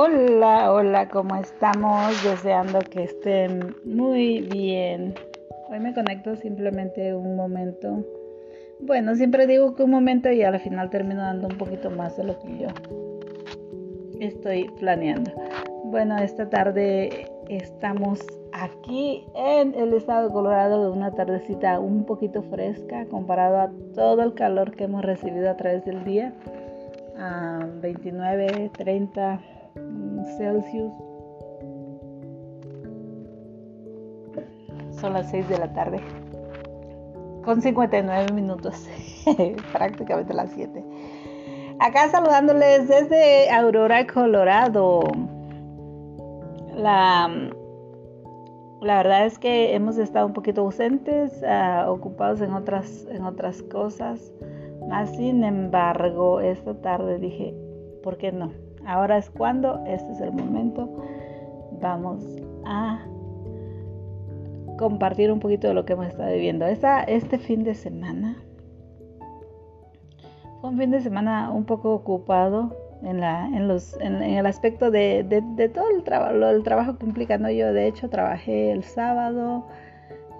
[0.00, 2.22] Hola, hola, ¿cómo estamos?
[2.22, 5.12] Deseando que estén muy bien.
[5.68, 8.04] Hoy me conecto simplemente un momento.
[8.78, 12.22] Bueno, siempre digo que un momento y al final termino dando un poquito más de
[12.22, 12.68] lo que yo
[14.20, 15.32] estoy planeando.
[15.86, 22.44] Bueno, esta tarde estamos aquí en el estado de Colorado de una tardecita un poquito
[22.44, 26.34] fresca comparado a todo el calor que hemos recibido a través del día.
[27.18, 29.40] A 29, 30
[30.36, 30.92] Celsius.
[35.00, 36.00] Son las 6 de la tarde.
[37.44, 38.88] Con 59 minutos.
[39.72, 40.84] Prácticamente las 7.
[41.80, 45.00] Acá saludándoles desde Aurora, Colorado.
[46.74, 47.30] La,
[48.80, 53.62] la verdad es que hemos estado un poquito ausentes, ah, ocupados en otras, en otras
[53.62, 54.32] cosas.
[54.88, 57.54] Más sin embargo, esta tarde dije,
[58.02, 58.52] ¿por qué no?
[58.88, 60.88] Ahora es cuando, este es el momento.
[61.78, 62.24] Vamos
[62.64, 63.04] a
[64.78, 66.64] compartir un poquito de lo que hemos estado viviendo.
[66.64, 68.42] este fin de semana
[70.62, 75.22] fue un fin de semana un poco ocupado en, el aspecto de,
[75.74, 77.50] todo el, trabajo el trabajo que.
[77.50, 79.66] Yo de hecho trabajé el sábado,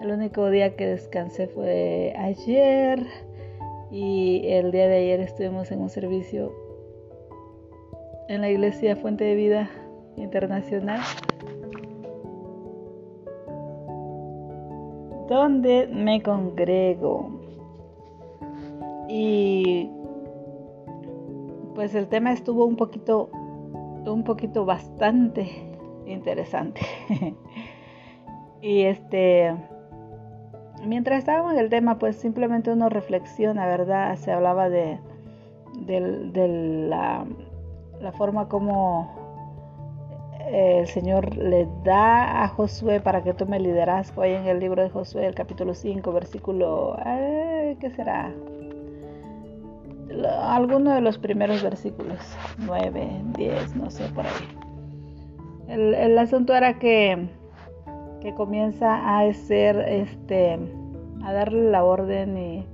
[0.01, 3.05] el único día que descansé fue ayer
[3.91, 6.68] y el día de ayer estuvimos en un servicio
[8.29, 9.69] en la Iglesia Fuente de Vida
[10.15, 10.99] Internacional,
[15.27, 17.41] donde me congrego.
[19.09, 19.89] Y
[21.73, 23.31] pues el tema estuvo un poquito,
[24.05, 25.49] un poquito bastante
[26.05, 26.81] interesante.
[28.61, 29.55] y este,
[30.85, 34.15] mientras estábamos en el tema, pues simplemente uno reflexiona, ¿verdad?
[34.17, 34.99] Se hablaba de,
[35.87, 37.25] de la
[38.01, 39.09] la forma como
[40.51, 44.81] eh, el Señor le da a Josué para que tome liderazgo ahí en el libro
[44.81, 46.97] de Josué, el capítulo 5, versículo,
[47.79, 48.33] ¿qué será?
[50.41, 52.19] Alguno de los primeros versículos,
[52.57, 54.59] 9, 10, no sé, por ahí.
[55.67, 57.29] El, asunto era que,
[58.21, 60.57] que comienza a hacer, este,
[61.23, 62.65] a darle la orden y,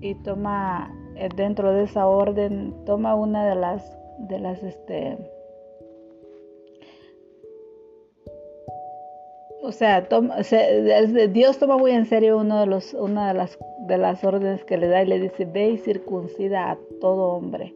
[0.00, 0.90] y toma
[1.28, 5.18] dentro de esa orden toma una de las de las este
[9.62, 10.36] o sea, toma,
[11.30, 14.76] Dios toma muy en serio uno de los, una de las de las órdenes que
[14.76, 17.74] le da y le dice, ve y circuncida a todo hombre.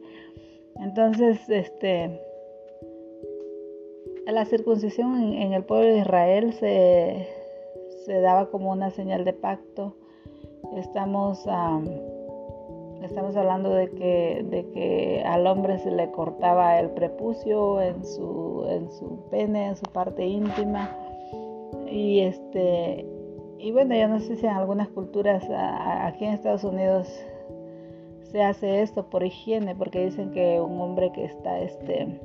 [0.80, 2.20] Entonces, este,
[4.26, 9.95] la circuncisión en, el pueblo de Israel se, daba como una señal de pacto.
[10.76, 11.47] Estamos,
[13.05, 18.66] estamos hablando de que, de que al hombre se le cortaba el prepucio en su,
[18.68, 20.96] en su pene, en su parte íntima.
[21.90, 23.07] Y este
[23.64, 27.09] y bueno, yo no sé si en algunas culturas aquí en Estados Unidos
[28.24, 32.20] se hace esto por higiene, porque dicen que un hombre que está este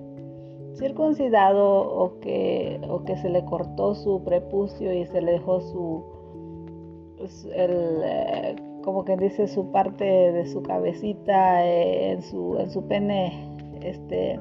[0.73, 6.03] circuncidado o que, o que se le cortó su prepucio y se le dejó su,
[7.53, 8.55] el, eh,
[8.89, 13.47] como que dice su parte de su cabecita eh, en, su, en su pene
[13.83, 14.39] este,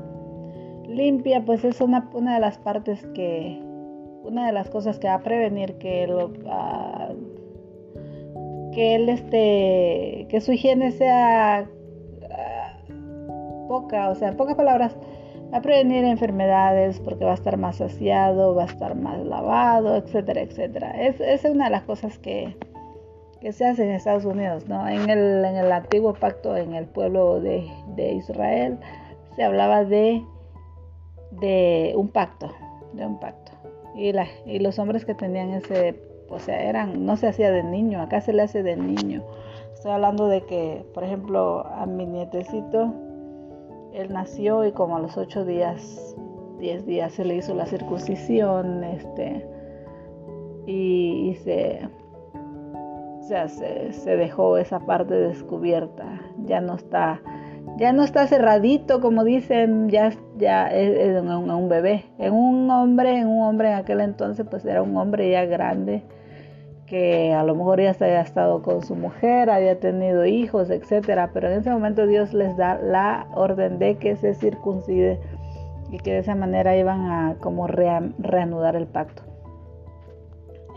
[0.87, 3.61] limpia, pues es una, una de las partes que,
[4.25, 7.11] una de las cosas que va a prevenir que lo, ah,
[8.73, 11.69] que él este que su higiene sea
[12.31, 12.79] ah,
[13.69, 14.97] poca, o sea, en pocas palabras,
[15.53, 19.95] va a prevenir enfermedades porque va a estar más saciado, va a estar más lavado,
[19.95, 21.03] etcétera, etcétera.
[21.03, 22.57] Es, es una de las cosas que,
[23.41, 24.87] que se hace en Estados Unidos, ¿no?
[24.89, 28.79] En el, en el antiguo pacto, en el pueblo de, de Israel,
[29.37, 30.25] se hablaba de,
[31.41, 32.51] de un pacto,
[32.93, 33.53] de un pacto.
[33.95, 37.63] Y, la, y los hombres que tenían ese, o sea, eran, no se hacía de
[37.63, 39.23] niño, acá se le hace de niño.
[39.75, 42.93] Estoy hablando de que, por ejemplo, a mi nietecito,
[43.95, 46.17] él nació y como a los ocho días,
[46.59, 49.47] diez días se le hizo la circuncisión, este,
[50.67, 51.89] y, se,
[53.29, 57.21] sea, se, se, dejó esa parte descubierta, ya no está,
[57.77, 62.07] ya no está cerradito como dicen, ya, ya es, un, un, bebé.
[62.19, 66.03] En un hombre, en un hombre en aquel entonces, pues era un hombre ya grande
[66.87, 71.31] que a lo mejor ya se había estado con su mujer, había tenido hijos, etcétera,
[71.35, 75.21] pero en ese momento Dios les da la orden de que se circuncide
[75.91, 79.28] y que de esa manera iban a como reanudar el pacto.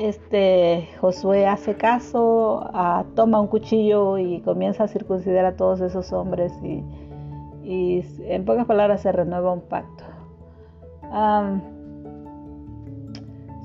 [0.02, 2.68] Este Josué hace caso,
[3.14, 6.84] toma un cuchillo y comienza a circuncidar a todos esos hombres y,
[8.26, 10.04] en pocas palabras se renueva un pacto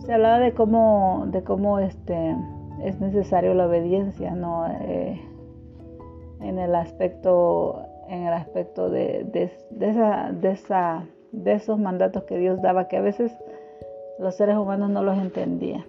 [0.07, 2.37] se hablaba de cómo, este,
[2.83, 4.35] es necesario la obediencia.
[4.81, 5.21] Eh,
[6.41, 7.83] en el aspecto,
[11.33, 13.37] de esos mandatos que Dios daba, que a veces
[14.19, 15.85] los seres humanos no los entendían.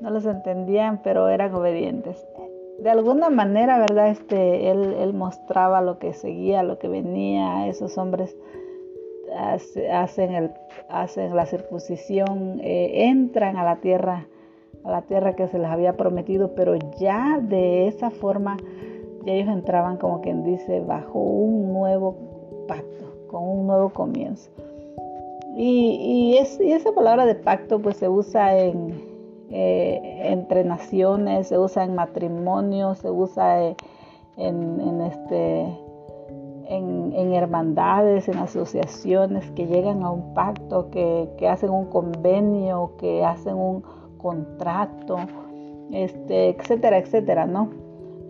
[0.00, 2.26] No los entendían, pero eran obedientes.
[2.78, 4.10] De alguna manera, ¿verdad?
[4.10, 8.36] Este, él, él mostraba lo que seguía, lo que venía, esos hombres
[9.92, 10.50] hacen, el,
[10.88, 14.26] hacen la circuncisión, eh, entran a la tierra,
[14.84, 18.56] a la tierra que se les había prometido, pero ya de esa forma
[19.24, 22.16] ya ellos entraban como quien dice bajo un nuevo
[22.66, 24.50] pacto, con un nuevo comienzo.
[25.56, 28.94] Y, es, esa palabra de pacto pues se usa en,
[29.50, 33.74] eh, entre naciones, se usa en matrimonio, se usa
[34.36, 35.88] en, en este
[36.68, 43.54] en, hermandades, en asociaciones que llegan a un pacto, que, hacen un convenio, que hacen
[43.56, 43.82] un
[44.18, 45.16] contrato,
[45.92, 47.70] este, etcétera, etcétera, ¿no?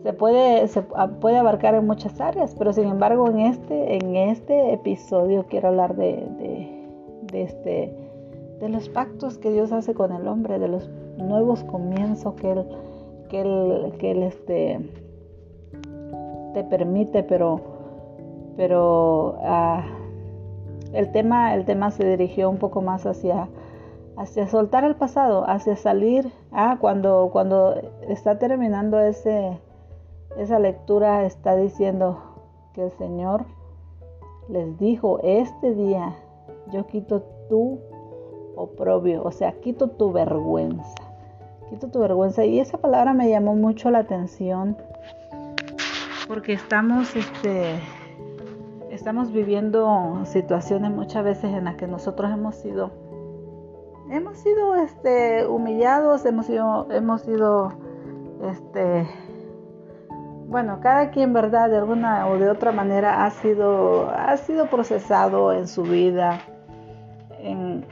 [0.05, 4.73] Se puede, se puede abarcar en muchas áreas, pero sin embargo en este, en este
[4.73, 6.25] episodio quiero hablar de,
[7.23, 7.93] de, este,
[8.61, 12.67] de los pactos que Dios hace con el hombre, de los nuevos comienzos que Él,
[13.29, 14.91] que que este,
[16.55, 17.79] te permite, pero
[18.59, 19.85] pero ah,
[20.93, 23.49] el, tema, el tema se dirigió un poco más hacia,
[24.17, 26.33] hacia soltar el pasado, hacia salir.
[26.51, 27.77] Ah, cuando, cuando
[28.09, 29.61] está terminando ese,
[30.37, 32.19] esa lectura, está diciendo
[32.75, 33.45] que el Señor
[34.49, 36.17] les dijo, este día
[36.73, 37.79] yo quito tu
[38.59, 40.95] oprobio, o sea, quito tu vergüenza,
[41.71, 42.45] quito tu vergüenza.
[42.45, 44.77] Y esa palabra me llamó mucho la atención
[46.27, 47.81] porque estamos, este,
[48.91, 52.91] estamos viviendo situaciones muchas veces en las que nosotros hemos sido
[54.11, 57.73] hemos sido este humillados, hemos sido hemos sido
[58.43, 59.07] este
[60.49, 65.53] bueno, cada quien, verdad, de alguna o de otra manera ha sido ha sido procesado
[65.53, 66.41] en su vida
[67.41, 67.85] en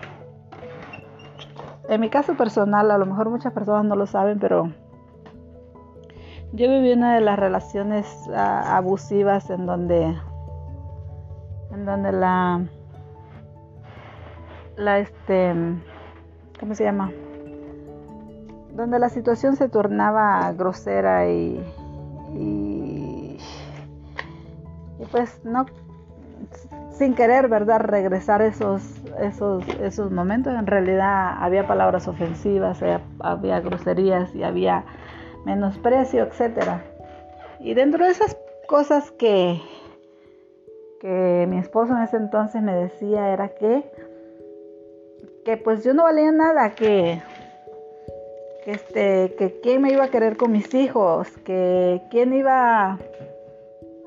[1.88, 4.72] en mi caso personal, a lo mejor muchas personas no lo saben, pero
[6.52, 10.16] yo viví una de las relaciones ah, abusivas en donde
[11.72, 12.64] en donde la,
[14.76, 15.54] la este,
[16.58, 17.10] ¿cómo se llama?
[18.76, 21.64] donde la situación se tornaba grosera y,
[22.34, 23.38] y,
[25.10, 25.64] pues no
[26.96, 27.80] sin querer, ¿verdad?
[27.80, 28.82] Regresar esos,
[29.20, 30.54] esos, esos momentos.
[30.54, 32.82] En realidad había palabras ofensivas,
[33.20, 34.84] había, groserías y había
[35.44, 36.82] menosprecio, etcétera.
[37.60, 38.36] Y dentro de esas
[38.66, 39.60] cosas que,
[41.00, 43.84] que mi esposo en ese entonces me decía era que,
[45.44, 47.20] que pues yo no valía nada, que
[48.66, 52.98] este, que quién me iba a querer con mis hijos, que quién iba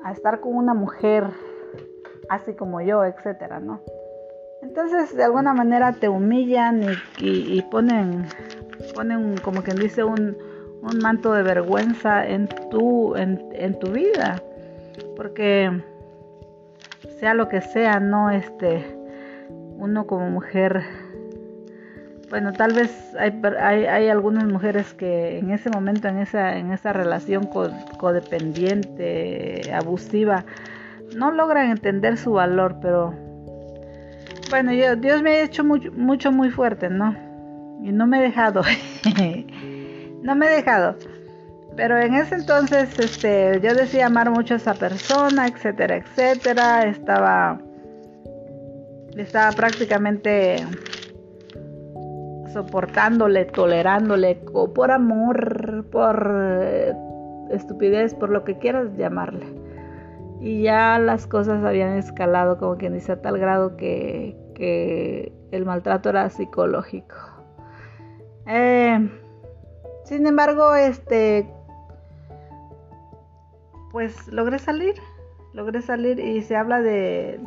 [0.02, 1.30] a estar con una mujer
[2.30, 3.82] así como yo, etcétera, ¿no?
[4.62, 6.82] Entonces, de alguna manera te humillan
[7.18, 8.24] y, ponen,
[8.94, 10.36] ponen, como quien dice, un,
[11.02, 14.40] manto de vergüenza en tu, en, tu vida.
[15.16, 15.82] Porque
[17.18, 18.96] sea lo que sea, no este,
[19.76, 20.82] uno como mujer
[22.30, 26.92] bueno, tal vez hay, hay, algunas mujeres que en ese momento, en esa, en esa
[26.92, 27.48] relación
[27.98, 30.44] codependiente, abusiva,
[31.16, 33.14] no logran entender su valor, pero
[34.50, 37.14] bueno, yo, Dios me ha hecho mucho, mucho muy fuerte, ¿no?
[37.82, 38.62] Y no me he dejado,
[40.22, 40.96] no me he dejado.
[41.76, 46.84] Pero en ese entonces, este, yo decía amar mucho a esa persona, etcétera, etcétera.
[46.86, 47.60] Estaba,
[49.16, 50.56] estaba prácticamente
[52.52, 54.34] soportándole, tolerándole,
[54.74, 56.92] por amor, por eh,
[57.50, 59.59] estupidez, por lo que quieras llamarle.
[60.40, 64.36] Y ya las cosas habían escalado, como quien dice, a tal grado que,
[65.52, 67.16] el maltrato era psicológico.
[68.46, 69.10] Eh,
[70.04, 71.48] sin embargo, este,
[73.90, 74.94] pues logré salir,
[75.54, 77.40] logré salir y se habla de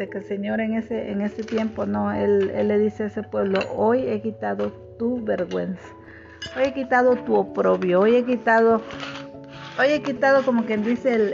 [0.00, 3.22] de que el Señor en ese, en ese tiempo, no, él, le dice a ese
[3.22, 5.86] pueblo, hoy he quitado tu vergüenza,
[6.56, 8.80] hoy he quitado tu oprobio, hoy he quitado,
[9.78, 11.32] hoy he quitado como quien dice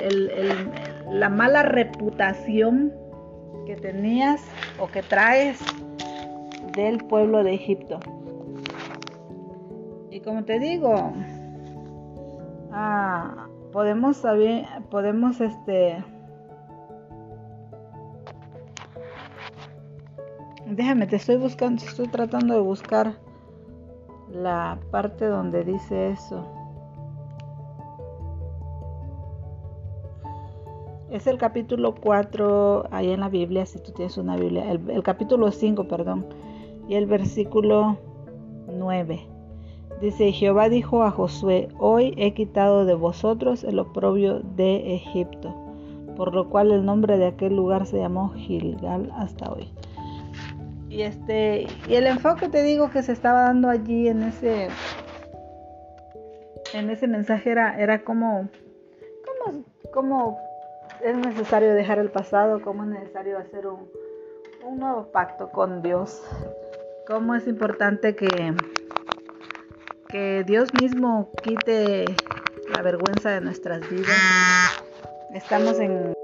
[1.10, 2.92] la mala reputación
[3.66, 4.42] que tenías
[4.78, 5.60] o que traes
[6.74, 7.98] del pueblo de Egipto.
[10.10, 11.12] Y como te digo,
[12.72, 16.04] ah, podemos saber, podemos este
[20.66, 23.14] Déjame, te estoy buscando, estoy tratando de buscar
[24.28, 26.55] la parte donde dice eso.
[31.10, 34.70] Es el capítulo 4 ahí en la Biblia, si tú tienes una Biblia.
[34.70, 36.26] El, capítulo 5, perdón.
[36.88, 37.98] Y el versículo
[38.68, 39.20] 9.
[40.00, 45.54] Dice, Jehová dijo a Josué, hoy he quitado de vosotros el oprobio de Egipto,
[46.16, 49.70] por lo cual el nombre de aquel lugar se llamó Gilgal hasta hoy.
[50.90, 54.68] Y este, y el enfoque te digo que se estaba dando allí en ese
[56.74, 58.48] en ese mensaje era, era como,
[59.24, 60.38] como, como
[61.02, 63.90] es necesario dejar el pasado, como es necesario hacer un,
[64.64, 66.22] un nuevo pacto con Dios,
[67.06, 68.54] cómo es importante que,
[70.08, 72.04] que Dios mismo quite
[72.74, 74.16] la vergüenza de nuestras vidas.
[75.32, 76.14] Estamos en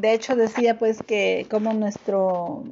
[0.00, 2.64] de hecho decía pues que como nuestro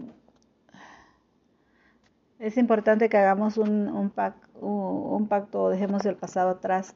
[2.44, 4.12] es importante que hagamos un, un,
[4.60, 6.94] un, pacto, dejemos el pasado atrás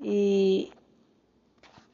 [0.00, 0.72] y,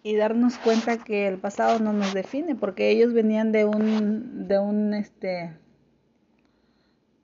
[0.05, 4.59] y darnos cuenta que el pasado no nos define, porque ellos venían de un, de
[4.61, 5.57] un este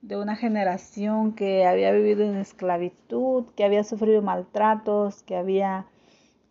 [0.01, 5.85] de una generación que había vivido en esclavitud, que había sufrido maltratos, que había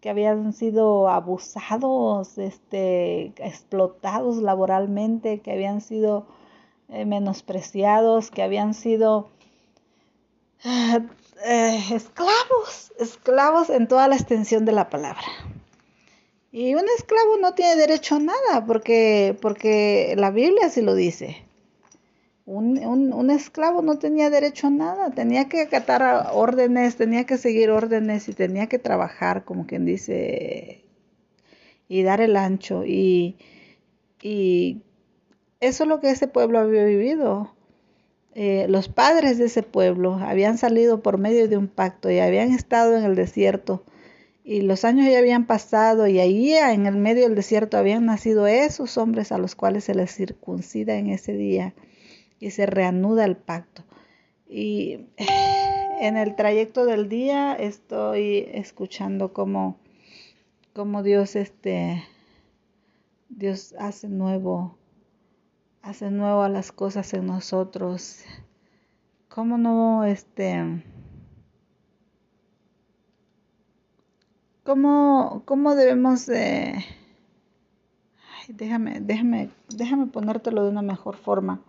[0.01, 6.27] que habían sido abusados, este, explotados laboralmente, que habían sido
[6.93, 9.31] eh, menospreciados, que habían sido
[10.65, 15.23] eh, esclavos, esclavos en toda la extensión de la palabra.
[16.53, 21.37] Y un esclavo no tiene derecho a nada, porque, porque la Biblia sí lo dice.
[22.45, 28.29] Un, esclavo no tenía derecho a nada, tenía que acatar órdenes, tenía que seguir órdenes
[28.29, 30.85] y tenía que trabajar, como quien dice,
[31.89, 32.85] y dar el ancho.
[32.85, 33.37] Y,
[34.21, 34.83] y
[35.61, 37.55] eso es lo que ese pueblo había vivido.
[38.35, 42.53] Eh, los padres de ese pueblo habían salido por medio de un pacto y habían
[42.53, 43.85] estado en el desierto
[44.51, 48.49] y los años ya habían pasado y ahí en el medio del desierto habían nacido
[48.49, 51.73] esos hombres a los cuales se les circuncida en ese día
[52.41, 53.85] y se reanuda el pacto.
[54.49, 55.07] Y
[56.01, 59.79] en el trayecto del día estoy escuchando cómo,
[60.73, 62.03] cómo Dios, este,
[63.29, 64.80] Dios hace nuevo
[65.83, 68.25] hace nuevo las cosas en nosotros.
[69.29, 70.83] ¿Cómo no, este,
[74.65, 76.85] cómo, cómo debemos de,
[78.49, 81.61] déjame, déjame, déjame ponértelo de una mejor forma.